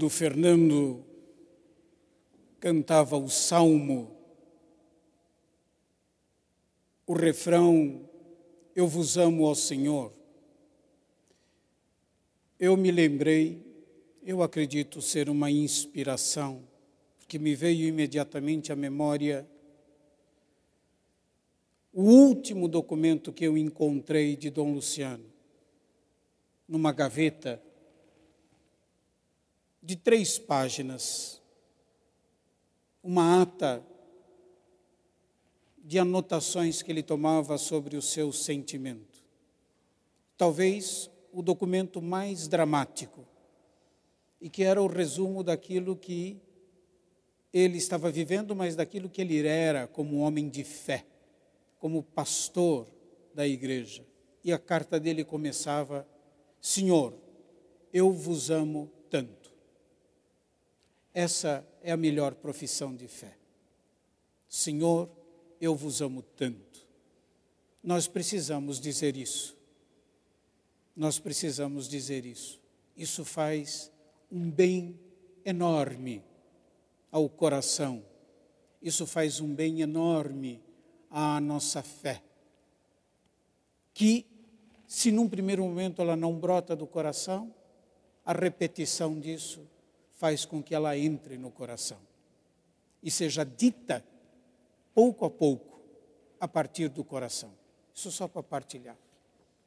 quando 0.00 0.08
Fernando 0.08 1.04
cantava 2.58 3.18
o 3.18 3.28
salmo, 3.28 4.16
o 7.06 7.12
refrão 7.12 8.08
Eu 8.74 8.88
vos 8.88 9.18
amo, 9.18 9.44
ó 9.44 9.54
Senhor, 9.54 10.10
eu 12.58 12.78
me 12.78 12.90
lembrei, 12.90 13.62
eu 14.22 14.42
acredito 14.42 15.02
ser 15.02 15.28
uma 15.28 15.50
inspiração, 15.50 16.62
que 17.28 17.38
me 17.38 17.54
veio 17.54 17.86
imediatamente 17.86 18.72
à 18.72 18.76
memória. 18.76 19.46
O 21.92 22.04
último 22.04 22.68
documento 22.68 23.34
que 23.34 23.44
eu 23.44 23.58
encontrei 23.58 24.34
de 24.34 24.48
Dom 24.48 24.72
Luciano, 24.72 25.26
numa 26.66 26.90
gaveta 26.90 27.60
de 29.82 29.96
três 29.96 30.38
páginas, 30.38 31.40
uma 33.02 33.42
ata 33.42 33.84
de 35.78 35.98
anotações 35.98 36.82
que 36.82 36.92
ele 36.92 37.02
tomava 37.02 37.56
sobre 37.58 37.96
o 37.96 38.02
seu 38.02 38.32
sentimento. 38.32 39.24
Talvez 40.36 41.10
o 41.32 41.42
documento 41.42 42.00
mais 42.02 42.46
dramático, 42.46 43.26
e 44.40 44.48
que 44.48 44.62
era 44.62 44.80
o 44.80 44.86
resumo 44.86 45.42
daquilo 45.42 45.96
que 45.96 46.40
ele 47.52 47.78
estava 47.78 48.10
vivendo, 48.10 48.54
mas 48.54 48.76
daquilo 48.76 49.08
que 49.08 49.20
ele 49.20 49.46
era 49.46 49.86
como 49.86 50.20
homem 50.20 50.48
de 50.48 50.64
fé, 50.64 51.04
como 51.78 52.02
pastor 52.02 52.86
da 53.34 53.46
igreja. 53.46 54.06
E 54.44 54.52
a 54.52 54.58
carta 54.58 54.98
dele 54.98 55.24
começava: 55.24 56.06
Senhor, 56.60 57.14
eu 57.92 58.12
vos 58.12 58.50
amo 58.50 58.90
tanto. 59.10 59.39
Essa 61.12 61.66
é 61.82 61.90
a 61.90 61.96
melhor 61.96 62.34
profissão 62.34 62.94
de 62.94 63.08
fé. 63.08 63.36
Senhor, 64.48 65.10
eu 65.60 65.74
vos 65.74 66.00
amo 66.00 66.22
tanto. 66.22 66.86
Nós 67.82 68.06
precisamos 68.06 68.80
dizer 68.80 69.16
isso. 69.16 69.56
Nós 70.94 71.18
precisamos 71.18 71.88
dizer 71.88 72.24
isso. 72.24 72.60
Isso 72.96 73.24
faz 73.24 73.90
um 74.30 74.50
bem 74.50 74.98
enorme 75.44 76.22
ao 77.10 77.28
coração. 77.28 78.04
Isso 78.80 79.06
faz 79.06 79.40
um 79.40 79.54
bem 79.54 79.80
enorme 79.80 80.62
à 81.10 81.40
nossa 81.40 81.82
fé. 81.82 82.22
Que, 83.92 84.26
se 84.86 85.10
num 85.10 85.28
primeiro 85.28 85.64
momento 85.64 86.00
ela 86.00 86.16
não 86.16 86.38
brota 86.38 86.76
do 86.76 86.86
coração, 86.86 87.54
a 88.24 88.32
repetição 88.32 89.18
disso 89.18 89.66
faz 90.20 90.44
com 90.44 90.62
que 90.62 90.74
ela 90.74 90.98
entre 90.98 91.38
no 91.38 91.50
coração 91.50 91.96
e 93.02 93.10
seja 93.10 93.42
dita 93.42 94.04
pouco 94.94 95.24
a 95.24 95.30
pouco 95.30 95.80
a 96.38 96.46
partir 96.46 96.90
do 96.90 97.02
coração. 97.02 97.50
Isso 97.94 98.10
só 98.10 98.28
para 98.28 98.42
partilhar 98.42 98.98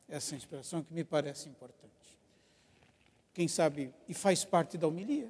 essa 0.07 0.35
inspiração 0.35 0.83
que 0.83 0.93
me 0.93 1.03
parece 1.03 1.49
importante. 1.49 1.91
Quem 3.33 3.47
sabe, 3.47 3.91
e 4.07 4.13
faz 4.13 4.45
parte 4.45 4.77
da 4.77 4.87
homilia, 4.87 5.27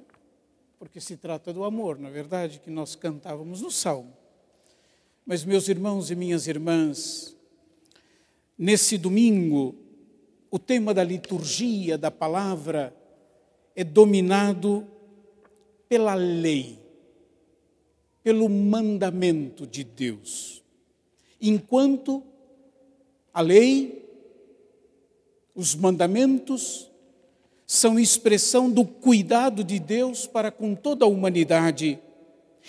porque 0.78 1.00
se 1.00 1.16
trata 1.16 1.54
do 1.54 1.64
amor, 1.64 1.98
na 1.98 2.10
é 2.10 2.12
verdade, 2.12 2.60
que 2.60 2.68
nós 2.68 2.94
cantávamos 2.94 3.62
no 3.62 3.70
Salmo. 3.70 4.14
Mas, 5.24 5.42
meus 5.42 5.68
irmãos 5.70 6.10
e 6.10 6.14
minhas 6.14 6.46
irmãs, 6.46 7.34
nesse 8.58 8.98
domingo, 8.98 9.74
o 10.50 10.58
tema 10.58 10.92
da 10.92 11.02
liturgia, 11.02 11.96
da 11.96 12.10
palavra, 12.10 12.94
é 13.74 13.82
dominado 13.82 14.86
pela 15.88 16.14
lei, 16.14 16.78
pelo 18.22 18.48
mandamento 18.48 19.66
de 19.66 19.84
Deus. 19.84 20.62
Enquanto 21.40 22.22
a 23.32 23.40
lei 23.40 24.04
os 25.54 25.74
mandamentos 25.74 26.90
são 27.66 27.98
expressão 27.98 28.70
do 28.70 28.84
cuidado 28.84 29.62
de 29.62 29.78
Deus 29.78 30.26
para 30.26 30.50
com 30.50 30.74
toda 30.74 31.04
a 31.04 31.08
humanidade 31.08 31.98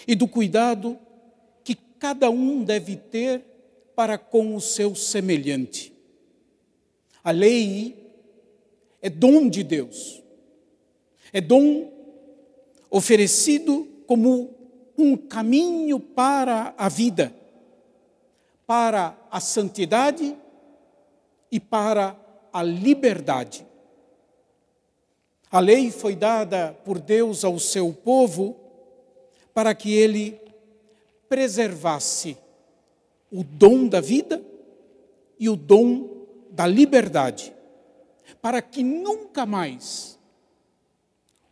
e 0.07 0.15
do 0.15 0.27
cuidado 0.27 0.97
que 1.63 1.75
cada 1.75 2.29
um 2.29 2.63
deve 2.63 2.95
ter 2.95 3.43
para 3.95 4.17
com 4.17 4.55
o 4.55 4.61
seu 4.61 4.93
semelhante. 4.93 5.93
A 7.23 7.31
lei 7.31 7.95
é 9.01 9.09
dom 9.09 9.49
de 9.49 9.63
Deus, 9.63 10.21
é 11.33 11.41
dom 11.41 11.91
oferecido 12.95 13.85
como 14.07 14.55
um 14.97 15.17
caminho 15.17 15.99
para 15.99 16.73
a 16.77 16.87
vida, 16.87 17.35
para 18.65 19.17
a 19.29 19.41
santidade 19.41 20.33
e 21.51 21.59
para 21.59 22.15
a 22.53 22.63
liberdade. 22.63 23.67
A 25.51 25.59
lei 25.59 25.91
foi 25.91 26.15
dada 26.15 26.71
por 26.85 27.01
Deus 27.01 27.43
ao 27.43 27.59
seu 27.59 27.91
povo 27.91 28.55
para 29.53 29.75
que 29.75 29.93
ele 29.93 30.39
preservasse 31.27 32.37
o 33.29 33.43
dom 33.43 33.89
da 33.89 33.99
vida 33.99 34.41
e 35.37 35.49
o 35.49 35.57
dom 35.57 36.25
da 36.49 36.65
liberdade, 36.65 37.53
para 38.41 38.61
que 38.61 38.81
nunca 38.81 39.45
mais 39.45 40.17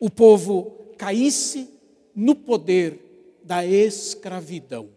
o 0.03 0.09
povo 0.09 0.93
caísse 0.97 1.69
no 2.13 2.35
poder 2.35 3.39
da 3.41 3.65
escravidão. 3.65 4.89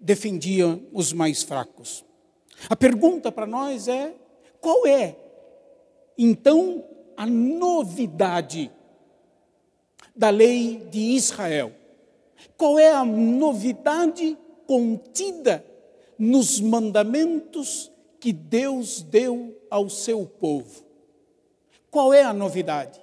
defendia 0.00 0.82
os 0.92 1.12
mais 1.12 1.44
fracos. 1.44 2.04
A 2.68 2.74
pergunta 2.74 3.30
para 3.30 3.46
nós 3.46 3.86
é: 3.86 4.12
qual 4.60 4.88
é, 4.88 5.14
então, 6.18 6.84
a 7.16 7.24
novidade 7.24 8.68
da 10.16 10.30
lei 10.30 10.84
de 10.90 10.98
Israel? 10.98 11.72
Qual 12.56 12.76
é 12.76 12.90
a 12.90 13.04
novidade 13.04 14.36
contida 14.66 15.64
nos 16.18 16.58
mandamentos 16.58 17.88
que 18.18 18.32
Deus 18.32 19.00
deu 19.00 19.56
ao 19.70 19.88
seu 19.88 20.26
povo? 20.26 20.87
Qual 21.90 22.12
é 22.12 22.22
a 22.22 22.32
novidade? 22.32 23.00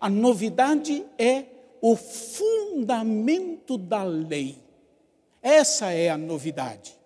A 0.00 0.08
novidade 0.08 1.04
é 1.18 1.44
o 1.80 1.96
fundamento 1.96 3.76
da 3.76 4.02
lei. 4.02 4.58
Essa 5.42 5.90
é 5.90 6.08
a 6.08 6.16
novidade. 6.16 6.98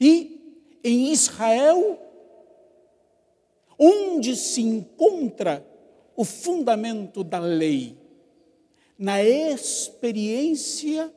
E 0.00 0.78
em 0.82 1.12
Israel, 1.12 1.98
onde 3.78 4.36
se 4.36 4.60
encontra 4.60 5.66
o 6.16 6.24
fundamento 6.24 7.24
da 7.24 7.38
lei? 7.38 7.96
Na 8.98 9.22
experiência 9.22 11.12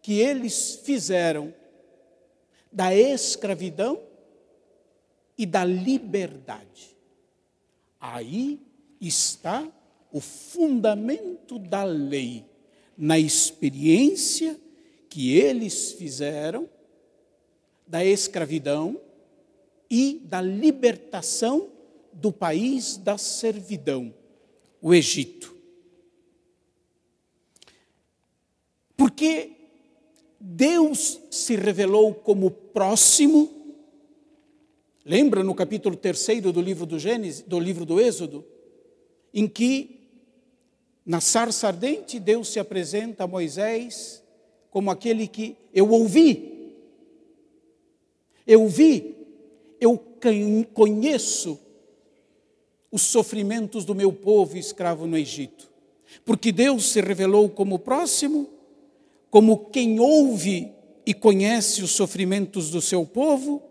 que 0.00 0.20
eles 0.20 0.76
fizeram 0.76 1.54
da 2.70 2.94
escravidão 2.94 4.00
e 5.38 5.46
da 5.46 5.64
liberdade. 5.64 6.93
Aí 8.06 8.60
está 9.00 9.66
o 10.12 10.20
fundamento 10.20 11.58
da 11.58 11.84
lei, 11.84 12.44
na 12.98 13.18
experiência 13.18 14.60
que 15.08 15.34
eles 15.34 15.92
fizeram 15.92 16.68
da 17.86 18.04
escravidão 18.04 19.00
e 19.88 20.20
da 20.22 20.42
libertação 20.42 21.70
do 22.12 22.30
país 22.30 22.98
da 22.98 23.16
servidão, 23.16 24.12
o 24.82 24.92
Egito. 24.92 25.56
Porque 28.98 29.50
Deus 30.38 31.20
se 31.30 31.56
revelou 31.56 32.12
como 32.12 32.50
próximo. 32.50 33.63
Lembra 35.04 35.44
no 35.44 35.54
capítulo 35.54 35.96
3 35.96 36.40
do 36.40 36.62
livro 36.62 36.86
do 36.86 36.98
Gênesis, 36.98 37.42
do 37.42 37.60
livro 37.60 37.84
do 37.84 38.00
Êxodo, 38.00 38.44
em 39.34 39.46
que 39.46 40.00
na 41.04 41.20
sarça 41.20 41.66
ardente 41.66 42.18
Deus 42.18 42.48
se 42.48 42.58
apresenta 42.58 43.24
a 43.24 43.26
Moisés 43.26 44.22
como 44.70 44.90
aquele 44.90 45.28
que 45.28 45.56
eu 45.74 45.90
ouvi. 45.90 46.72
Eu 48.46 48.66
vi, 48.66 49.14
eu 49.78 49.98
conheço 50.72 51.58
os 52.90 53.02
sofrimentos 53.02 53.84
do 53.84 53.94
meu 53.94 54.12
povo 54.12 54.56
escravo 54.56 55.06
no 55.06 55.18
Egito. 55.18 55.70
Porque 56.24 56.50
Deus 56.50 56.86
se 56.92 57.00
revelou 57.02 57.50
como 57.50 57.78
próximo, 57.78 58.48
como 59.30 59.66
quem 59.66 60.00
ouve 60.00 60.72
e 61.04 61.12
conhece 61.12 61.82
os 61.82 61.90
sofrimentos 61.90 62.70
do 62.70 62.80
seu 62.80 63.04
povo, 63.04 63.62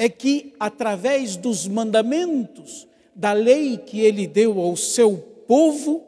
é 0.00 0.08
que 0.08 0.54
através 0.58 1.36
dos 1.36 1.68
mandamentos, 1.68 2.88
da 3.14 3.34
lei 3.34 3.76
que 3.76 4.00
ele 4.00 4.26
deu 4.26 4.58
ao 4.58 4.74
seu 4.74 5.18
povo, 5.46 6.02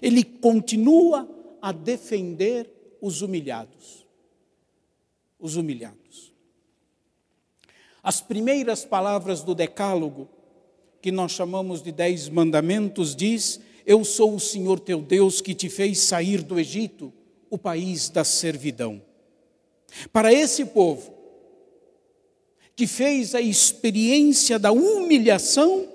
ele 0.00 0.22
continua 0.22 1.28
a 1.60 1.72
defender 1.72 2.70
os 3.00 3.22
humilhados. 3.22 4.06
Os 5.36 5.56
humilhados. 5.56 6.32
As 8.04 8.20
primeiras 8.20 8.84
palavras 8.84 9.42
do 9.42 9.52
Decálogo, 9.52 10.28
que 11.02 11.10
nós 11.10 11.32
chamamos 11.32 11.82
de 11.82 11.90
Dez 11.90 12.28
Mandamentos, 12.28 13.16
diz: 13.16 13.58
Eu 13.84 14.04
sou 14.04 14.36
o 14.36 14.40
Senhor 14.40 14.78
teu 14.78 15.02
Deus 15.02 15.40
que 15.40 15.56
te 15.56 15.68
fez 15.68 15.98
sair 15.98 16.40
do 16.40 16.56
Egito, 16.56 17.12
o 17.50 17.58
país 17.58 18.08
da 18.08 18.22
servidão. 18.22 19.02
Para 20.12 20.32
esse 20.32 20.64
povo, 20.66 21.15
que 22.76 22.86
fez 22.86 23.34
a 23.34 23.40
experiência 23.40 24.58
da 24.58 24.70
humilhação, 24.70 25.88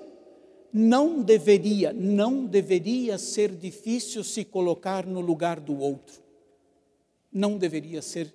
não 0.72 1.22
deveria, 1.22 1.92
não 1.92 2.44
deveria 2.44 3.16
ser 3.16 3.54
difícil 3.54 4.24
se 4.24 4.44
colocar 4.44 5.06
no 5.06 5.20
lugar 5.20 5.60
do 5.60 5.78
outro 5.78 6.22
não 7.32 7.56
deveria 7.56 8.02
ser 8.02 8.32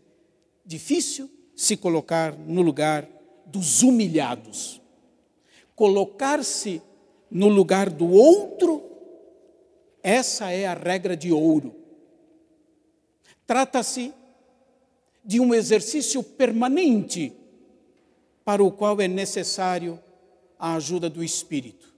difícil 0.65 1.29
se 1.55 1.77
colocar 1.77 2.35
no 2.35 2.61
lugar 2.61 3.07
dos 3.45 3.83
humilhados. 3.83 4.81
Colocar-se 5.75 6.81
no 7.29 7.47
lugar 7.47 7.89
do 7.89 8.09
outro, 8.09 8.83
essa 10.01 10.51
é 10.51 10.65
a 10.65 10.73
regra 10.73 11.15
de 11.15 11.31
ouro. 11.31 11.75
Trata-se 13.45 14.13
de 15.23 15.39
um 15.39 15.53
exercício 15.53 16.23
permanente 16.23 17.33
para 18.47 18.63
o 18.63 18.71
qual 18.71 19.01
é 19.01 19.09
necessário 19.09 19.99
a 20.57 20.75
ajuda 20.75 21.09
do 21.09 21.21
Espírito. 21.21 21.93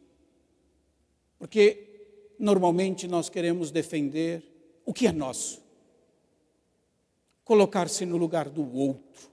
Porque 1.37 2.33
normalmente 2.39 3.07
nós 3.07 3.29
queremos 3.29 3.69
defender 3.69 4.43
o 4.83 4.91
que 4.91 5.05
é 5.05 5.11
nosso 5.11 5.61
colocar-se 7.43 8.03
no 8.03 8.17
lugar 8.17 8.49
do 8.49 8.63
outro, 8.75 9.29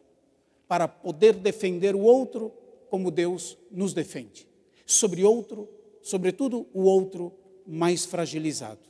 para 0.68 0.86
poder 0.86 1.34
defender 1.34 1.94
o 1.94 2.00
outro 2.00 2.52
como 2.90 3.10
Deus 3.10 3.56
nos 3.70 3.94
defende. 3.94 4.46
Sobre 4.84 5.24
outro, 5.24 5.66
sobretudo 6.02 6.66
o 6.74 6.82
outro 6.82 7.32
mais 7.66 8.04
fragilizado. 8.04 8.80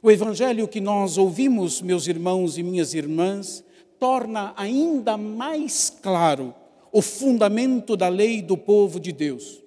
O 0.00 0.08
evangelho 0.08 0.68
que 0.68 0.80
nós 0.80 1.18
ouvimos, 1.18 1.82
meus 1.82 2.06
irmãos 2.06 2.58
e 2.58 2.62
minhas 2.62 2.94
irmãs, 2.94 3.64
torna 3.98 4.54
ainda 4.56 5.16
mais 5.16 5.90
claro 5.90 6.54
o 6.92 7.00
fundamento 7.00 7.96
da 7.96 8.08
lei 8.08 8.42
do 8.42 8.56
povo 8.56 9.00
de 9.00 9.10
Deus. 9.10 9.62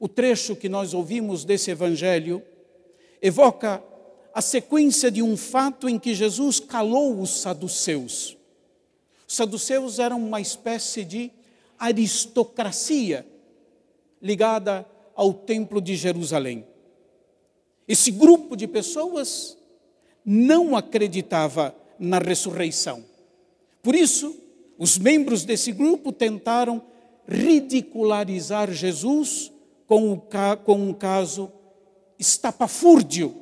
O 0.00 0.08
trecho 0.08 0.56
que 0.56 0.68
nós 0.68 0.94
ouvimos 0.94 1.44
desse 1.44 1.70
evangelho 1.70 2.42
evoca 3.20 3.84
a 4.32 4.40
sequência 4.40 5.10
de 5.10 5.22
um 5.22 5.36
fato 5.36 5.88
em 5.88 5.98
que 5.98 6.14
Jesus 6.14 6.58
calou 6.58 7.20
os 7.20 7.40
saduceus. 7.40 8.36
Os 9.28 9.36
saduceus 9.36 9.98
eram 9.98 10.18
uma 10.18 10.40
espécie 10.40 11.04
de 11.04 11.30
aristocracia 11.78 13.26
ligada 14.20 14.86
ao 15.14 15.34
Templo 15.34 15.80
de 15.80 15.94
Jerusalém. 15.94 16.66
Esse 17.86 18.10
grupo 18.10 18.56
de 18.56 18.66
pessoas 18.66 19.56
não 20.24 20.74
acreditava 20.74 21.74
na 21.98 22.18
ressurreição. 22.18 23.04
Por 23.82 23.94
isso, 23.94 24.43
os 24.78 24.98
membros 24.98 25.44
desse 25.44 25.72
grupo 25.72 26.12
tentaram 26.12 26.82
ridicularizar 27.26 28.70
Jesus 28.72 29.52
com, 29.86 30.12
o, 30.12 30.22
com 30.64 30.74
um 30.74 30.92
caso 30.92 31.50
estapafúrdio 32.18 33.34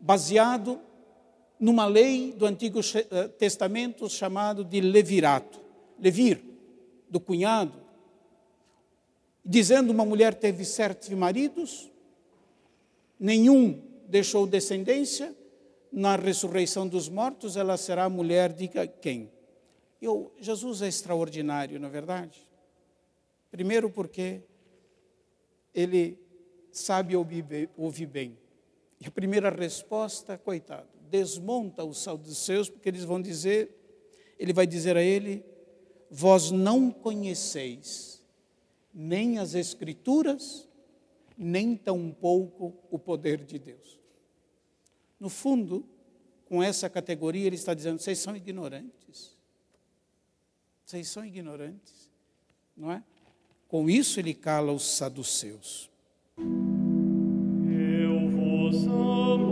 baseado 0.00 0.80
numa 1.58 1.86
lei 1.86 2.32
do 2.32 2.44
Antigo 2.44 2.80
eh, 2.80 3.28
Testamento 3.28 4.08
chamado 4.08 4.64
de 4.64 4.80
levirato, 4.80 5.60
levir, 5.98 6.42
do 7.08 7.20
cunhado, 7.20 7.80
dizendo 9.44 9.92
uma 9.92 10.04
mulher 10.04 10.34
teve 10.34 10.64
sete 10.64 11.14
maridos, 11.14 11.90
nenhum 13.18 13.80
deixou 14.08 14.46
descendência, 14.46 15.34
na 15.92 16.16
ressurreição 16.16 16.88
dos 16.88 17.08
mortos 17.08 17.56
ela 17.56 17.76
será 17.76 18.08
mulher 18.08 18.52
de 18.52 18.68
quem? 19.00 19.30
Eu, 20.02 20.34
Jesus 20.40 20.82
é 20.82 20.88
extraordinário, 20.88 21.78
na 21.78 21.86
é 21.86 21.90
verdade. 21.90 22.50
Primeiro 23.52 23.88
porque 23.88 24.42
ele 25.72 26.18
sabe 26.72 27.14
ouvir 27.14 28.06
bem. 28.06 28.36
E 29.00 29.06
a 29.06 29.10
primeira 29.12 29.48
resposta, 29.48 30.36
coitado, 30.36 30.88
desmonta 31.08 31.84
os 31.84 32.02
saduceus, 32.02 32.68
porque 32.68 32.88
eles 32.88 33.04
vão 33.04 33.22
dizer, 33.22 33.70
ele 34.38 34.52
vai 34.52 34.66
dizer 34.66 34.96
a 34.96 35.02
ele: 35.02 35.44
Vós 36.10 36.50
não 36.50 36.90
conheceis 36.90 38.20
nem 38.92 39.38
as 39.38 39.54
Escrituras, 39.54 40.68
nem 41.38 41.76
tampouco 41.76 42.74
o 42.90 42.98
poder 42.98 43.44
de 43.44 43.58
Deus. 43.58 44.00
No 45.18 45.28
fundo, 45.28 45.86
com 46.46 46.60
essa 46.60 46.90
categoria, 46.90 47.46
ele 47.46 47.56
está 47.56 47.72
dizendo: 47.72 48.00
vocês 48.00 48.18
são 48.18 48.34
ignorantes. 48.34 49.31
Vocês 50.92 51.08
são 51.08 51.24
ignorantes, 51.24 52.10
não 52.76 52.92
é? 52.92 53.02
Com 53.66 53.88
isso 53.88 54.20
ele 54.20 54.34
cala 54.34 54.72
os 54.72 54.82
saduceus. 54.82 55.90
Eu 56.36 56.44
vos 58.30 58.86
amo. 58.86 59.51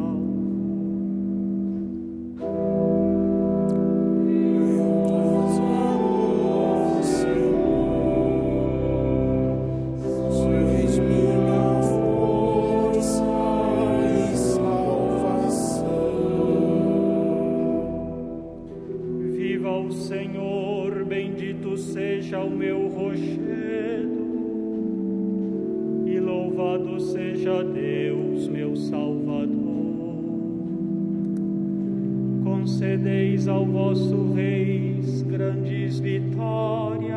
concedeis 32.91 33.47
ao 33.47 33.65
vosso 33.65 34.33
rei 34.33 34.99
grandes 35.25 35.99
vitórias 35.99 37.15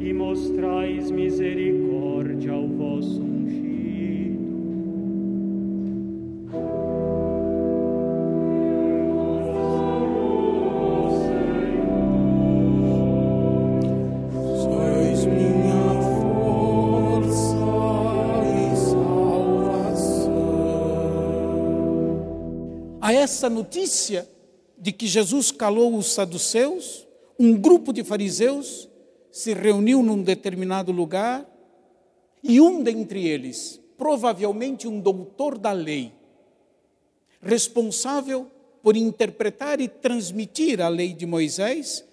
e 0.00 0.12
mostrais 0.12 1.10
misericórdia 1.10 2.52
ao 2.52 2.68
vosso 2.68 3.29
essa 23.40 23.48
notícia 23.48 24.28
de 24.76 24.92
que 24.92 25.06
Jesus 25.06 25.50
calou 25.50 25.96
os 25.96 26.12
saduceus, 26.12 27.08
um 27.38 27.56
grupo 27.56 27.90
de 27.90 28.04
fariseus 28.04 28.86
se 29.32 29.54
reuniu 29.54 30.02
num 30.02 30.22
determinado 30.22 30.92
lugar 30.92 31.48
e 32.42 32.60
um 32.60 32.82
dentre 32.82 33.26
eles, 33.26 33.80
provavelmente 33.96 34.86
um 34.86 35.00
doutor 35.00 35.56
da 35.56 35.72
lei, 35.72 36.12
responsável 37.40 38.46
por 38.82 38.94
interpretar 38.94 39.80
e 39.80 39.88
transmitir 39.88 40.82
a 40.82 40.88
lei 40.88 41.14
de 41.14 41.24
Moisés, 41.24 42.04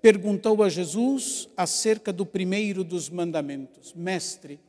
perguntou 0.00 0.62
a 0.62 0.68
Jesus 0.68 1.48
acerca 1.56 2.12
do 2.12 2.24
primeiro 2.24 2.84
dos 2.84 3.10
mandamentos: 3.10 3.92
Mestre, 3.94 4.60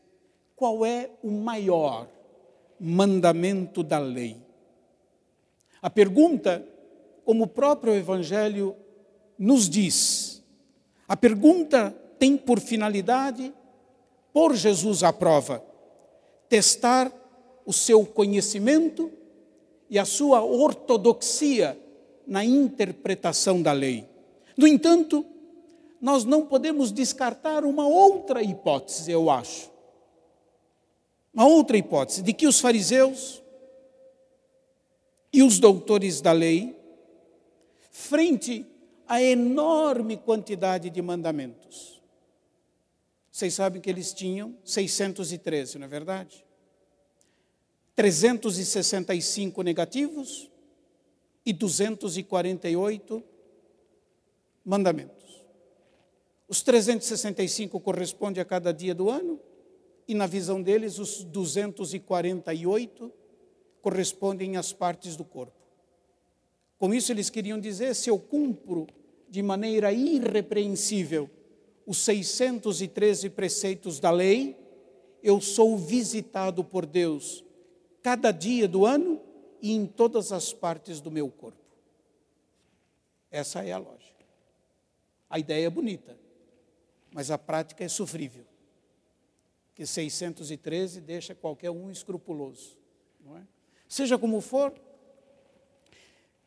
qual 0.56 0.84
é 0.84 1.12
o 1.22 1.30
maior 1.30 2.08
mandamento 2.80 3.84
da 3.84 4.00
lei? 4.00 4.49
A 5.82 5.90
pergunta, 5.90 6.66
como 7.24 7.46
o 7.46 7.48
próprio 7.48 7.94
Evangelho 7.94 8.76
nos 9.38 9.70
diz, 9.70 10.44
a 11.08 11.16
pergunta 11.16 11.96
tem 12.18 12.36
por 12.36 12.60
finalidade 12.60 13.54
pôr 14.34 14.56
Jesus 14.56 15.04
à 15.04 15.14
prova, 15.14 15.64
testar 16.48 17.12
o 17.66 17.72
seu 17.72 18.06
conhecimento 18.06 19.12
e 19.90 19.98
a 19.98 20.06
sua 20.06 20.44
ortodoxia 20.44 21.80
na 22.28 22.44
interpretação 22.44 23.62
da 23.62 23.72
lei. 23.72 24.08
No 24.58 24.68
entanto, 24.68 25.26
nós 26.02 26.26
não 26.26 26.46
podemos 26.46 26.92
descartar 26.92 27.64
uma 27.64 27.88
outra 27.88 28.44
hipótese, 28.44 29.12
eu 29.12 29.30
acho. 29.30 29.70
Uma 31.34 31.48
outra 31.48 31.78
hipótese, 31.78 32.22
de 32.22 32.34
que 32.34 32.48
os 32.48 32.60
fariseus 32.60 33.42
e 35.32 35.44
os 35.44 35.60
doutores 35.60 36.22
da 36.22 36.32
lei, 36.32 36.76
frente 37.92 38.66
à 39.08 39.22
enorme 39.22 40.18
quantidade 40.18 40.90
de 40.90 41.02
mandamentos. 41.02 42.02
Vocês 43.32 43.54
sabem 43.54 43.82
que 43.82 43.90
eles 43.90 44.14
tinham 44.14 44.58
613, 44.64 45.78
não 45.78 45.86
é 45.86 45.90
verdade? 45.90 46.46
365 47.96 49.62
negativos 49.62 50.50
e 51.46 51.54
248 51.54 53.24
mandamentos. 54.66 55.44
Os 56.48 56.62
365 56.62 57.80
correspondem 57.80 58.42
a 58.42 58.46
cada 58.46 58.74
dia 58.74 58.96
do 58.96 59.10
ano, 59.10 59.40
e 60.08 60.16
na 60.16 60.26
visão 60.26 60.62
deles, 60.62 60.98
os 60.98 61.24
248 61.24 63.14
correspondem 63.82 64.58
às 64.58 64.74
partes 64.74 65.16
do 65.16 65.24
corpo. 65.24 65.60
Com 66.78 66.94
isso, 66.94 67.12
eles 67.12 67.30
queriam 67.30 67.60
dizer: 67.60 67.94
se 67.96 68.10
eu 68.10 68.18
cumpro 68.18 68.88
de 69.28 69.42
maneira 69.42 69.92
irrepreensível 69.92 71.30
os 71.86 71.98
613 71.98 73.30
preceitos 73.30 74.00
da 74.00 74.12
lei, 74.12 74.56
eu 75.24 75.42
sou 75.42 75.78
visitado 75.78 76.64
por 76.64 76.86
Deus 76.86 77.44
cada 78.02 78.32
dia 78.32 78.68
do 78.68 78.86
ano 78.86 79.22
e 79.62 79.72
em 79.72 79.86
todas 79.86 80.32
as 80.32 80.54
partes 80.54 81.02
do 81.02 81.12
meu 81.12 81.30
corpo. 81.30 81.58
Essa 83.30 83.64
é 83.64 83.72
a 83.72 83.78
lógica. 83.78 84.26
A 85.30 85.38
ideia 85.38 85.68
é 85.68 85.70
bonita, 85.70 86.18
mas 87.12 87.30
a 87.30 87.38
prática 87.38 87.84
é 87.84 87.88
sofrível. 87.88 88.46
Que 89.76 89.86
613 89.86 91.02
deixa 91.02 91.36
qualquer 91.36 91.70
um 91.72 91.90
escrupuloso, 91.92 92.78
não 93.20 93.38
é? 93.38 93.48
Seja 93.90 94.18
como 94.18 94.40
for, 94.40 94.72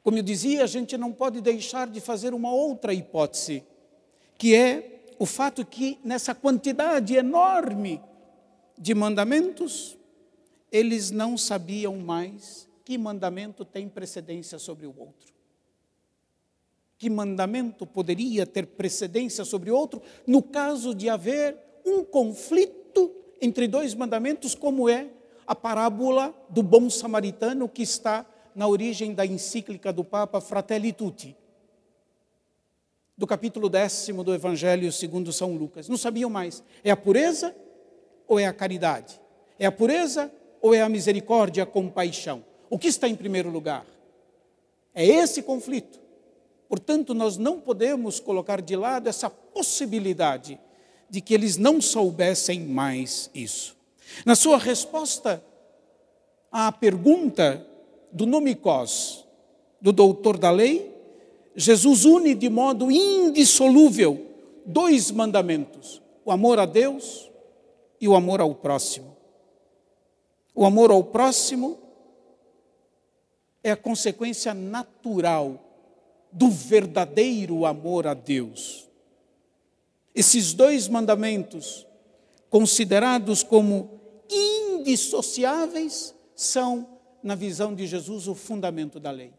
como 0.03 0.17
eu 0.17 0.23
dizia, 0.23 0.63
a 0.65 0.67
gente 0.67 0.97
não 0.97 1.13
pode 1.13 1.41
deixar 1.41 1.89
de 1.89 2.01
fazer 2.01 2.33
uma 2.33 2.53
outra 2.53 2.95
hipótese, 2.95 3.65
que 4.39 4.55
é 4.55 5.15
o 5.19 5.27
fato 5.27 5.67
que 5.67 5.99
nessa 6.05 6.35
quantidade 6.35 7.15
enorme 7.15 8.01
de 8.79 8.95
mandamentos, 8.95 9.99
eles 10.71 11.11
não 11.11 11.37
sabiam 11.37 11.97
mais 11.97 12.69
que 12.85 12.97
mandamento 12.97 13.65
tem 13.65 13.89
precedência 13.89 14.59
sobre 14.59 14.87
o 14.87 14.95
outro. 14.99 15.33
que 16.99 17.11
mandamento 17.11 17.85
poderia 17.85 18.47
ter 18.47 18.65
precedência 18.65 19.45
sobre 19.45 19.73
outro 19.73 20.01
no 20.25 20.41
caso 20.41 20.95
de 20.95 21.09
haver 21.09 21.57
um 21.85 22.05
conflito 22.05 23.13
entre 23.41 23.67
dois 23.67 23.93
mandamentos, 23.93 24.55
como 24.55 24.89
é 24.89 25.09
a 25.47 25.55
parábola 25.55 26.35
do 26.49 26.63
bom 26.63 26.89
samaritano 26.89 27.69
que 27.69 27.83
está 27.83 28.27
na 28.55 28.69
origem 28.69 29.15
da 29.15 29.25
encíclica 29.25 29.93
do 29.93 30.05
Papa 30.05 30.41
Fratelli 30.41 30.93
Tutti, 30.93 31.37
do 33.17 33.27
capítulo 33.27 33.69
décimo 33.69 34.25
do 34.25 34.35
Evangelho 34.35 34.91
segundo 34.93 35.33
São 35.33 35.55
Lucas. 35.57 35.89
Não 35.89 35.97
sabiam 35.97 36.31
mais, 36.31 36.63
é 36.83 36.91
a 36.91 36.97
pureza 36.97 37.55
ou 38.27 38.39
é 38.39 38.47
a 38.47 38.53
caridade? 38.53 39.21
É 39.59 39.67
a 39.67 39.73
pureza 39.73 40.33
ou 40.61 40.75
é 40.75 40.81
a 40.81 40.89
misericórdia, 40.89 41.63
a 41.63 41.67
compaixão? 41.67 42.45
O 42.69 42.79
que 42.79 42.89
está 42.89 43.09
em 43.09 43.15
primeiro 43.15 43.51
lugar? 43.51 43.87
É 44.95 45.05
esse 45.05 45.43
conflito. 45.43 46.01
Portanto, 46.69 47.13
nós 47.13 47.37
não 47.37 47.61
podemos 47.61 48.19
colocar 48.19 48.61
de 48.63 48.75
lado 48.77 49.09
essa 49.09 49.29
possibilidade 49.29 50.59
de 51.11 51.21
que 51.21 51.35
eles 51.35 51.59
não 51.59 51.81
soubessem 51.83 52.61
mais 52.61 53.31
isso. 53.35 53.77
Na 54.25 54.35
sua 54.35 54.59
resposta 54.59 55.43
à 56.51 56.71
pergunta 56.71 57.67
do 58.13 58.27
Nomicós, 58.27 59.25
do 59.81 59.93
doutor 59.93 60.39
da 60.39 60.51
lei, 60.51 60.93
Jesus 61.55 62.05
une 62.05 62.35
de 62.35 62.49
modo 62.49 62.91
indissolúvel 62.91 64.27
dois 64.65 65.11
mandamentos: 65.11 66.01
o 66.25 66.31
amor 66.31 66.59
a 66.59 66.67
Deus 66.67 67.31
e 68.01 68.09
o 68.09 68.15
amor 68.15 68.41
ao 68.41 68.55
próximo. 68.55 69.17
O 70.55 70.65
amor 70.65 70.91
ao 70.91 71.03
próximo 71.03 71.79
é 73.65 73.71
a 73.71 73.77
consequência 73.77 74.53
natural 74.53 75.59
do 76.31 76.51
verdadeiro 76.51 77.65
amor 77.65 78.07
a 78.07 78.15
Deus. 78.15 78.89
Esses 80.15 80.53
dois 80.53 80.89
mandamentos, 80.89 81.87
considerados 82.51 83.43
como 83.43 84.02
indissociáveis, 84.33 86.15
são, 86.35 86.99
na 87.23 87.35
visão 87.35 87.75
de 87.75 87.87
Jesus, 87.87 88.27
o 88.27 88.35
fundamento 88.35 88.99
da 88.99 89.11
lei. 89.11 89.33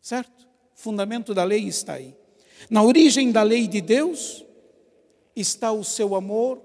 Certo? 0.00 0.48
O 0.74 0.80
fundamento 0.80 1.34
da 1.34 1.44
lei 1.44 1.66
está 1.66 1.94
aí. 1.94 2.16
Na 2.70 2.82
origem 2.82 3.30
da 3.30 3.42
lei 3.42 3.68
de 3.68 3.80
Deus 3.80 4.44
está 5.36 5.70
o 5.70 5.84
seu 5.84 6.14
amor 6.14 6.60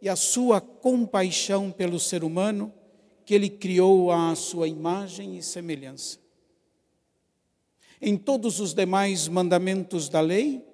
e 0.00 0.08
a 0.08 0.16
sua 0.16 0.60
compaixão 0.60 1.70
pelo 1.70 2.00
ser 2.00 2.24
humano, 2.24 2.72
que 3.24 3.34
ele 3.34 3.50
criou 3.50 4.10
à 4.10 4.34
sua 4.34 4.66
imagem 4.66 5.36
e 5.36 5.42
semelhança. 5.42 6.18
Em 8.00 8.16
todos 8.16 8.60
os 8.60 8.72
demais 8.72 9.28
mandamentos 9.28 10.08
da 10.08 10.20
lei, 10.20 10.64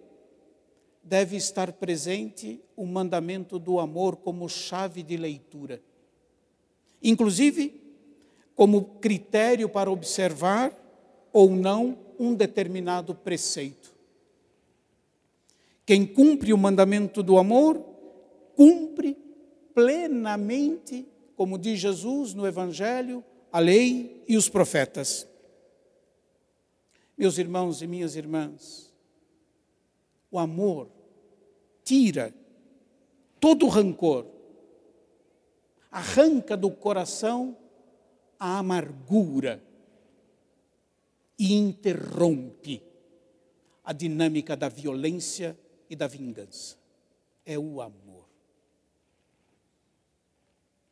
deve 1.06 1.36
estar 1.36 1.72
presente 1.72 2.60
o 2.74 2.84
mandamento 2.84 3.60
do 3.60 3.78
amor 3.78 4.16
como 4.16 4.48
chave 4.48 5.04
de 5.04 5.16
leitura. 5.16 5.80
Inclusive, 7.00 7.80
como 8.56 8.98
critério 8.98 9.68
para 9.68 9.90
observar 9.90 10.76
ou 11.32 11.50
não 11.50 11.96
um 12.18 12.34
determinado 12.34 13.14
preceito. 13.14 13.94
Quem 15.84 16.04
cumpre 16.04 16.52
o 16.52 16.58
mandamento 16.58 17.22
do 17.22 17.38
amor, 17.38 17.78
cumpre 18.56 19.16
plenamente, 19.72 21.06
como 21.36 21.56
diz 21.56 21.78
Jesus 21.78 22.34
no 22.34 22.46
Evangelho, 22.46 23.22
a 23.52 23.60
lei 23.60 24.24
e 24.26 24.36
os 24.36 24.48
profetas. 24.48 25.28
Meus 27.16 27.38
irmãos 27.38 27.80
e 27.80 27.86
minhas 27.86 28.16
irmãs, 28.16 28.92
o 30.30 30.38
amor 30.38 30.95
tira 31.86 32.34
todo 33.38 33.66
o 33.66 33.68
rancor, 33.68 34.26
arranca 35.88 36.56
do 36.56 36.68
coração 36.68 37.56
a 38.38 38.58
amargura 38.58 39.62
e 41.38 41.54
interrompe 41.54 42.82
a 43.84 43.92
dinâmica 43.92 44.56
da 44.56 44.68
violência 44.68 45.56
e 45.88 45.94
da 45.94 46.08
vingança. 46.08 46.76
É 47.44 47.56
o 47.56 47.80
amor. 47.80 48.26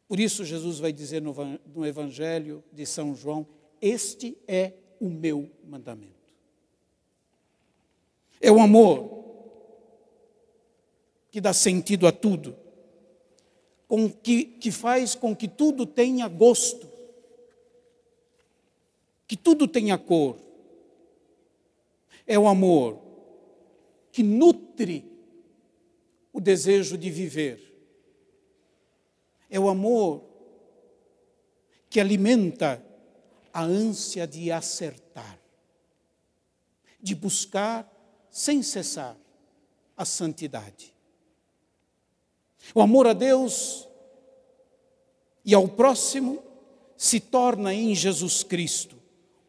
Por 0.07 0.21
isso, 0.21 0.45
Jesus 0.45 0.79
vai 0.79 0.93
dizer 0.93 1.21
no 1.21 1.85
Evangelho 1.85 2.63
de 2.73 2.87
São 2.87 3.17
João: 3.17 3.45
Este 3.81 4.39
é 4.47 4.75
o 5.01 5.11
meu 5.11 5.51
mandamento. 5.65 6.15
É 8.41 8.53
o 8.53 8.61
amor 8.61 9.24
que 11.35 11.40
dá 11.40 11.53
sentido 11.53 12.07
a 12.07 12.12
tudo, 12.12 12.57
com 13.88 14.09
que, 14.09 14.44
que 14.44 14.70
faz 14.70 15.16
com 15.16 15.35
que 15.35 15.49
tudo 15.49 15.85
tenha 15.85 16.29
gosto, 16.29 16.88
que 19.27 19.37
tudo 19.37 19.66
tenha 19.66 19.99
cor. 19.99 20.38
É 22.25 22.38
o 22.38 22.47
amor 22.47 23.03
que 24.12 24.23
nutre 24.23 25.05
o 26.33 26.40
desejo 26.40 26.97
de 26.97 27.11
viver. 27.11 27.61
É 29.51 29.59
o 29.59 29.68
amor 29.68 30.23
que 31.90 31.99
alimenta 31.99 32.81
a 33.53 33.64
ânsia 33.64 34.25
de 34.25 34.53
acertar, 34.53 35.37
de 37.01 37.12
buscar 37.12 37.92
sem 38.31 38.62
cessar 38.62 39.18
a 39.97 40.05
santidade. 40.05 40.94
O 42.72 42.81
amor 42.81 43.07
a 43.07 43.12
Deus 43.12 43.88
e 45.44 45.55
ao 45.55 45.68
próximo 45.68 46.42
se 46.96 47.18
torna 47.20 47.74
em 47.74 47.94
Jesus 47.94 48.42
Cristo 48.42 48.96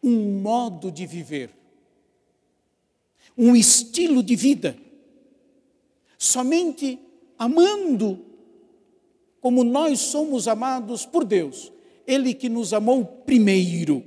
um 0.04 0.40
modo 0.42 0.92
de 0.92 1.06
viver, 1.06 1.50
um 3.38 3.56
estilo 3.56 4.22
de 4.22 4.36
vida. 4.36 4.78
Somente 6.18 7.00
amando 7.40 8.24
como 9.42 9.64
nós 9.64 10.00
somos 10.00 10.48
amados 10.48 11.06
por 11.06 11.24
Deus, 11.24 11.72
Ele 12.06 12.34
que 12.34 12.50
nos 12.50 12.74
amou 12.74 13.04
primeiro, 13.04 14.04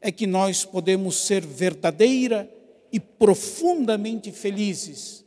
é 0.00 0.12
que 0.12 0.26
nós 0.26 0.64
podemos 0.64 1.16
ser 1.16 1.44
verdadeira 1.44 2.52
e 2.92 3.00
profundamente 3.00 4.30
felizes 4.30 5.24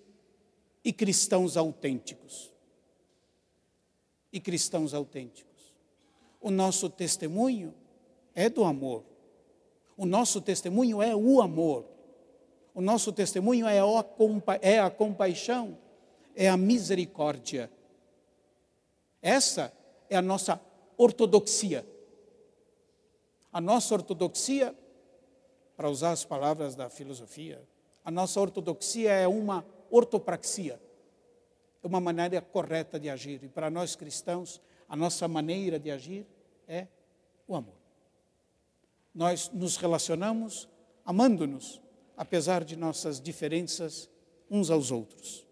e 0.84 0.94
cristãos 0.94 1.58
autênticos 1.58 2.51
e 4.32 4.40
cristãos 4.40 4.94
autênticos. 4.94 5.74
O 6.40 6.50
nosso 6.50 6.90
testemunho 6.90 7.74
é 8.34 8.50
do 8.50 8.64
amor. 8.64 9.04
O 9.98 10.06
nosso 10.06 10.42
testemunho 10.42 11.02
é 11.02 11.16
o 11.16 11.42
amor. 11.42 11.86
O 12.74 12.82
nosso 12.82 13.12
testemunho 13.12 13.68
é 13.68 13.80
a, 13.80 13.84
é 14.62 14.80
a 14.80 14.90
compaixão, 14.90 15.78
é 16.36 16.48
a 16.48 16.56
misericórdia. 16.56 17.70
Essa 19.22 19.72
é 20.10 20.16
a 20.16 20.22
nossa 20.22 20.60
ortodoxia. 20.98 21.86
A 23.52 23.60
nossa 23.60 23.94
ortodoxia, 23.94 24.74
para 25.76 25.90
usar 25.90 26.12
as 26.12 26.24
palavras 26.24 26.74
da 26.74 26.90
filosofia, 26.90 27.62
a 28.04 28.10
nossa 28.10 28.40
ortodoxia 28.40 29.12
é 29.12 29.28
uma 29.28 29.66
ortopraxia 29.90 30.80
uma 31.84 32.00
maneira 32.00 32.42
correta 32.42 33.00
de 33.00 33.10
agir. 33.10 33.44
E 33.44 33.48
para 33.48 33.70
nós 33.70 33.96
cristãos, 33.96 34.62
a 34.88 34.96
nossa 34.96 35.28
maneira 35.28 35.80
de 35.80 35.90
agir 35.90 36.26
é 36.68 36.88
o 37.48 37.56
amor. 37.56 37.76
Nós 39.14 39.50
nos 39.54 39.78
relacionamos 39.78 40.70
amando-nos, 41.06 41.82
apesar 42.16 42.64
de 42.64 42.76
nossas 42.76 43.20
diferenças 43.20 44.10
uns 44.50 44.70
aos 44.70 44.92
outros. 44.92 45.46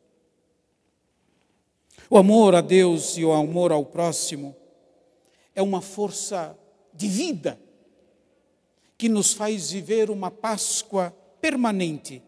O 2.10 2.18
amor 2.18 2.56
a 2.56 2.62
Deus 2.62 3.18
e 3.18 3.26
o 3.26 3.32
amor 3.32 3.72
ao 3.72 3.86
próximo 3.86 4.56
é 5.56 5.62
uma 5.62 5.82
força 5.82 6.58
de 6.94 7.08
vida 7.08 7.60
que 8.98 9.10
nos 9.10 9.34
faz 9.34 9.72
viver 9.72 10.10
uma 10.10 10.30
Páscoa 10.30 11.12
permanente 11.40 12.22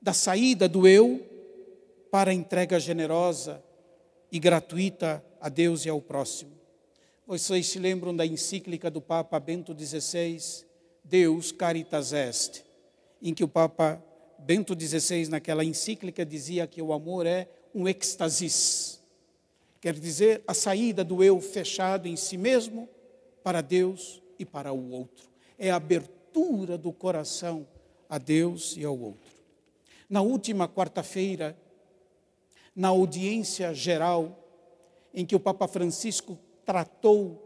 da 0.00 0.12
saída 0.12 0.68
do 0.68 0.86
eu 0.86 1.33
para 2.14 2.30
a 2.30 2.34
entrega 2.34 2.78
generosa 2.78 3.60
e 4.30 4.38
gratuita 4.38 5.20
a 5.40 5.48
Deus 5.48 5.84
e 5.84 5.88
ao 5.88 6.00
próximo. 6.00 6.52
Vocês 7.26 7.66
se 7.66 7.80
lembram 7.80 8.14
da 8.14 8.24
encíclica 8.24 8.88
do 8.88 9.00
Papa 9.00 9.40
Bento 9.40 9.76
XVI, 9.76 10.64
Deus 11.02 11.50
Caritas 11.50 12.12
Est, 12.12 12.64
em 13.20 13.34
que 13.34 13.42
o 13.42 13.48
Papa 13.48 14.00
Bento 14.38 14.80
XVI, 14.80 15.26
naquela 15.26 15.64
encíclica, 15.64 16.24
dizia 16.24 16.68
que 16.68 16.80
o 16.80 16.92
amor 16.92 17.26
é 17.26 17.48
um 17.74 17.88
êxtasis, 17.88 19.02
quer 19.80 19.94
dizer, 19.94 20.44
a 20.46 20.54
saída 20.54 21.02
do 21.02 21.20
eu 21.20 21.40
fechado 21.40 22.06
em 22.06 22.14
si 22.14 22.36
mesmo 22.36 22.88
para 23.42 23.60
Deus 23.60 24.22
e 24.38 24.44
para 24.44 24.72
o 24.72 24.90
outro. 24.92 25.28
É 25.58 25.72
a 25.72 25.76
abertura 25.76 26.78
do 26.78 26.92
coração 26.92 27.66
a 28.08 28.18
Deus 28.18 28.76
e 28.76 28.84
ao 28.84 28.96
outro. 28.96 29.34
Na 30.08 30.22
última 30.22 30.68
quarta-feira, 30.68 31.56
na 32.74 32.88
audiência 32.88 33.72
geral, 33.72 34.44
em 35.12 35.24
que 35.24 35.36
o 35.36 35.40
Papa 35.40 35.68
Francisco 35.68 36.38
tratou 36.64 37.40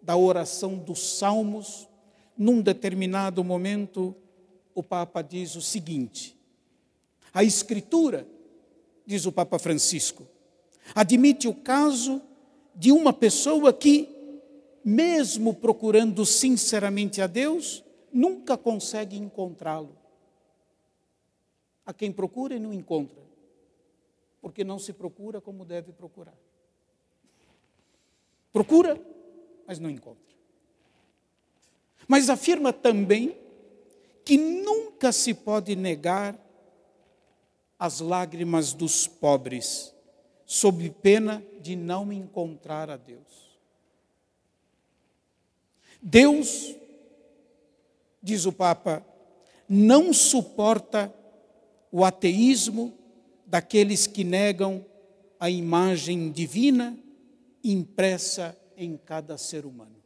da 0.00 0.16
oração 0.16 0.76
dos 0.76 1.18
Salmos, 1.18 1.88
num 2.36 2.62
determinado 2.62 3.42
momento, 3.44 4.14
o 4.74 4.82
Papa 4.82 5.22
diz 5.22 5.56
o 5.56 5.60
seguinte: 5.60 6.38
a 7.34 7.44
Escritura, 7.44 8.26
diz 9.04 9.26
o 9.26 9.32
Papa 9.32 9.58
Francisco, 9.58 10.26
admite 10.94 11.48
o 11.48 11.54
caso 11.54 12.22
de 12.74 12.92
uma 12.92 13.12
pessoa 13.12 13.72
que, 13.72 14.08
mesmo 14.84 15.52
procurando 15.52 16.24
sinceramente 16.24 17.20
a 17.20 17.26
Deus, 17.26 17.84
nunca 18.12 18.56
consegue 18.56 19.16
encontrá-lo. 19.16 19.96
A 21.84 21.92
quem 21.92 22.12
procura 22.12 22.54
e 22.54 22.60
não 22.60 22.72
encontra, 22.72 23.20
porque 24.40 24.64
não 24.64 24.78
se 24.78 24.92
procura 24.92 25.40
como 25.40 25.64
deve 25.64 25.92
procurar. 25.92 26.36
Procura, 28.52 29.00
mas 29.66 29.78
não 29.78 29.90
encontra. 29.90 30.34
Mas 32.08 32.28
afirma 32.28 32.72
também 32.72 33.38
que 34.24 34.36
nunca 34.36 35.12
se 35.12 35.34
pode 35.34 35.76
negar 35.76 36.38
as 37.78 38.00
lágrimas 38.00 38.72
dos 38.72 39.06
pobres, 39.06 39.94
sob 40.44 40.90
pena 40.90 41.42
de 41.60 41.76
não 41.76 42.12
encontrar 42.12 42.90
a 42.90 42.96
Deus. 42.96 43.58
Deus, 46.02 46.74
diz 48.22 48.44
o 48.44 48.52
Papa, 48.52 49.04
não 49.68 50.12
suporta 50.12 51.14
o 51.92 52.04
ateísmo 52.04 52.99
daqueles 53.50 54.06
que 54.06 54.22
negam 54.22 54.86
a 55.40 55.50
imagem 55.50 56.30
divina 56.30 56.96
impressa 57.64 58.56
em 58.76 58.96
cada 58.96 59.36
ser 59.36 59.66
humano. 59.66 59.96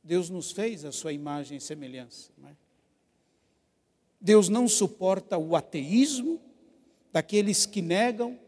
Deus 0.00 0.30
nos 0.30 0.52
fez 0.52 0.84
a 0.84 0.92
sua 0.92 1.12
imagem 1.12 1.58
e 1.58 1.60
semelhança. 1.60 2.30
Não 2.38 2.48
é? 2.48 2.56
Deus 4.20 4.48
não 4.48 4.68
suporta 4.68 5.36
o 5.36 5.56
ateísmo 5.56 6.40
daqueles 7.12 7.66
que 7.66 7.82
negam 7.82 8.38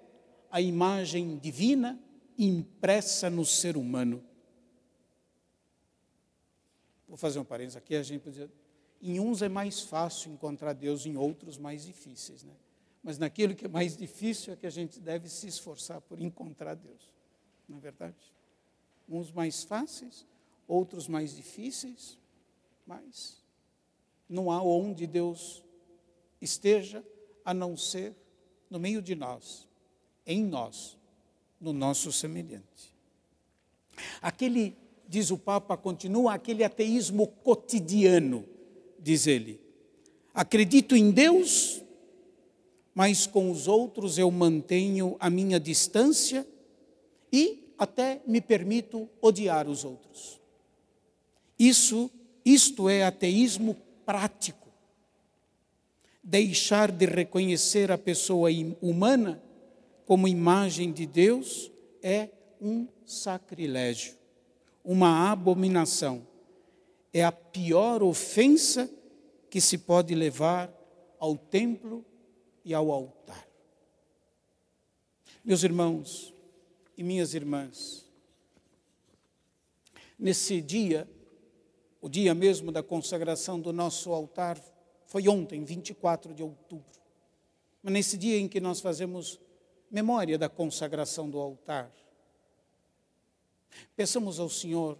a 0.48 0.60
imagem 0.60 1.38
divina 1.38 1.98
impressa 2.38 3.28
no 3.28 3.44
ser 3.44 3.76
humano. 3.76 4.22
Vou 7.08 7.16
fazer 7.16 7.40
um 7.40 7.44
parênteses 7.44 7.76
aqui, 7.76 7.96
a 7.96 8.02
gente 8.02 8.20
pode 8.20 8.36
dizer, 8.36 8.50
em 9.02 9.18
uns 9.18 9.42
é 9.42 9.48
mais 9.48 9.80
fácil 9.80 10.30
encontrar 10.32 10.72
Deus, 10.72 11.04
em 11.04 11.16
outros 11.16 11.58
mais 11.58 11.84
difíceis, 11.84 12.44
né? 12.44 12.54
Mas 13.06 13.18
naquilo 13.18 13.54
que 13.54 13.66
é 13.66 13.68
mais 13.68 13.96
difícil 13.96 14.52
é 14.52 14.56
que 14.56 14.66
a 14.66 14.70
gente 14.70 14.98
deve 14.98 15.28
se 15.28 15.46
esforçar 15.46 16.00
por 16.00 16.20
encontrar 16.20 16.74
Deus. 16.74 17.08
Não 17.68 17.78
é 17.78 17.80
verdade? 17.80 18.16
Uns 19.08 19.30
mais 19.30 19.62
fáceis, 19.62 20.26
outros 20.66 21.06
mais 21.06 21.36
difíceis, 21.36 22.18
mas 22.84 23.40
não 24.28 24.50
há 24.50 24.60
onde 24.60 25.06
Deus 25.06 25.62
esteja 26.40 27.04
a 27.44 27.54
não 27.54 27.76
ser 27.76 28.12
no 28.68 28.80
meio 28.80 29.00
de 29.00 29.14
nós, 29.14 29.68
em 30.26 30.42
nós, 30.42 30.98
no 31.60 31.72
nosso 31.72 32.10
semelhante. 32.10 32.92
Aquele, 34.20 34.76
diz 35.06 35.30
o 35.30 35.38
Papa, 35.38 35.76
continua 35.76 36.34
aquele 36.34 36.64
ateísmo 36.64 37.28
cotidiano, 37.28 38.44
diz 38.98 39.28
ele. 39.28 39.60
Acredito 40.34 40.96
em 40.96 41.12
Deus, 41.12 41.85
mas 42.96 43.26
com 43.26 43.50
os 43.50 43.68
outros 43.68 44.16
eu 44.16 44.30
mantenho 44.30 45.16
a 45.20 45.28
minha 45.28 45.60
distância 45.60 46.48
e 47.30 47.74
até 47.76 48.22
me 48.26 48.40
permito 48.40 49.06
odiar 49.20 49.68
os 49.68 49.84
outros. 49.84 50.40
Isso, 51.58 52.10
isto 52.42 52.88
é 52.88 53.04
ateísmo 53.04 53.76
prático. 54.06 54.72
Deixar 56.24 56.90
de 56.90 57.04
reconhecer 57.04 57.92
a 57.92 57.98
pessoa 57.98 58.48
humana 58.80 59.42
como 60.06 60.26
imagem 60.26 60.90
de 60.90 61.04
Deus 61.04 61.70
é 62.02 62.30
um 62.58 62.88
sacrilégio, 63.04 64.14
uma 64.82 65.30
abominação. 65.30 66.26
É 67.12 67.22
a 67.22 67.30
pior 67.30 68.02
ofensa 68.02 68.90
que 69.50 69.60
se 69.60 69.76
pode 69.76 70.14
levar 70.14 70.74
ao 71.18 71.36
templo 71.36 72.02
e 72.66 72.74
ao 72.74 72.90
altar. 72.90 73.48
Meus 75.44 75.62
irmãos 75.62 76.34
e 76.96 77.04
minhas 77.04 77.32
irmãs, 77.32 78.04
nesse 80.18 80.60
dia, 80.60 81.08
o 82.00 82.08
dia 82.08 82.34
mesmo 82.34 82.72
da 82.72 82.82
consagração 82.82 83.60
do 83.60 83.72
nosso 83.72 84.12
altar, 84.12 84.60
foi 85.06 85.28
ontem, 85.28 85.64
24 85.64 86.34
de 86.34 86.42
outubro. 86.42 87.00
Mas 87.84 87.92
nesse 87.92 88.18
dia 88.18 88.36
em 88.36 88.48
que 88.48 88.58
nós 88.58 88.80
fazemos 88.80 89.38
memória 89.88 90.36
da 90.36 90.48
consagração 90.48 91.30
do 91.30 91.38
altar, 91.38 91.94
peçamos 93.94 94.40
ao 94.40 94.50
Senhor 94.50 94.98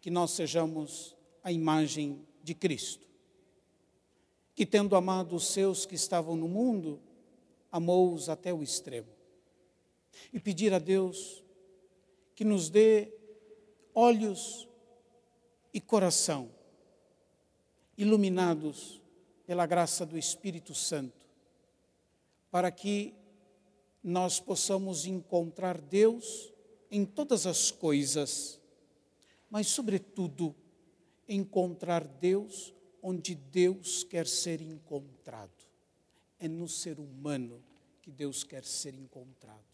que 0.00 0.12
nós 0.12 0.30
sejamos 0.30 1.16
a 1.42 1.50
imagem 1.50 2.24
de 2.40 2.54
Cristo 2.54 3.11
que, 4.54 4.66
tendo 4.66 4.96
amado 4.96 5.34
os 5.36 5.46
seus 5.48 5.86
que 5.86 5.94
estavam 5.94 6.36
no 6.36 6.48
mundo, 6.48 7.00
amou-os 7.70 8.28
até 8.28 8.52
o 8.52 8.62
extremo. 8.62 9.08
E 10.32 10.38
pedir 10.38 10.74
a 10.74 10.78
Deus 10.78 11.42
que 12.34 12.44
nos 12.44 12.68
dê 12.68 13.12
olhos 13.94 14.68
e 15.72 15.80
coração 15.80 16.50
iluminados 17.96 19.00
pela 19.46 19.66
graça 19.66 20.04
do 20.04 20.18
Espírito 20.18 20.74
Santo, 20.74 21.26
para 22.50 22.70
que 22.70 23.14
nós 24.02 24.40
possamos 24.40 25.06
encontrar 25.06 25.80
Deus 25.80 26.52
em 26.90 27.04
todas 27.04 27.46
as 27.46 27.70
coisas, 27.70 28.60
mas, 29.48 29.68
sobretudo, 29.68 30.54
encontrar 31.28 32.04
Deus 32.04 32.74
onde 33.02 33.34
Deus 33.34 34.04
quer 34.04 34.28
ser 34.28 34.60
encontrado. 34.60 35.50
É 36.38 36.46
no 36.46 36.68
ser 36.68 37.00
humano 37.00 37.62
que 38.00 38.10
Deus 38.10 38.44
quer 38.44 38.64
ser 38.64 38.94
encontrado. 38.94 39.64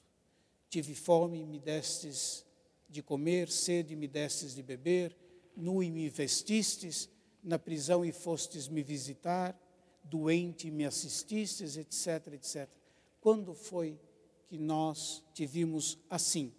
Tive 0.70 0.94
fome 0.94 1.44
me 1.44 1.58
destes 1.58 2.44
de 2.88 3.02
comer, 3.02 3.50
sede 3.50 3.94
me 3.94 4.08
destes 4.08 4.54
de 4.54 4.62
beber, 4.62 5.14
nu 5.54 5.82
e 5.82 5.90
me 5.90 6.08
vestistes, 6.08 7.08
na 7.42 7.58
prisão 7.58 8.04
e 8.04 8.12
fostes 8.12 8.66
me 8.66 8.82
visitar, 8.82 9.58
doente 10.02 10.70
me 10.70 10.84
assististes, 10.84 11.76
etc, 11.76 12.34
etc. 12.34 12.68
Quando 13.20 13.54
foi 13.54 13.98
que 14.46 14.58
nós 14.58 15.22
te 15.34 15.46
vimos 15.46 15.98
assim? 16.08 16.52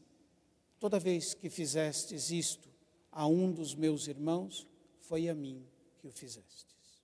Toda 0.79 0.99
vez 0.99 1.33
que 1.33 1.49
fizestes 1.49 2.31
isto 2.31 2.69
a 3.11 3.27
um 3.27 3.51
dos 3.51 3.75
meus 3.75 4.07
irmãos, 4.07 4.67
foi 5.01 5.27
a 5.27 5.35
mim 5.35 5.68
que 5.99 6.07
o 6.07 6.11
fizestes. 6.11 7.03